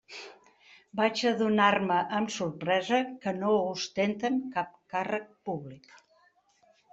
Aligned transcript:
Vaig 0.99 1.19
adonar-me 1.31 1.97
amb 2.19 2.33
sorpresa 2.35 3.01
que 3.27 3.35
no 3.43 3.51
ostenten 3.75 4.41
cap 4.57 4.73
càrrec 4.95 5.29
públic. 5.51 5.95